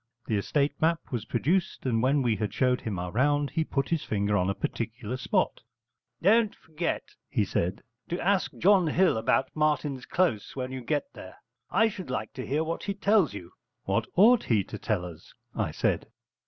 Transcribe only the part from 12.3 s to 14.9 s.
to hear what he tells you.' 'What ought he to